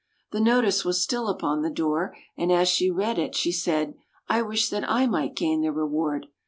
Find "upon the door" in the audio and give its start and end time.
1.27-2.17